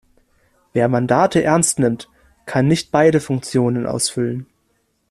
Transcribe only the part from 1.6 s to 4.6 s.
nimmt, kann nicht beide Funktionen ausfüllen.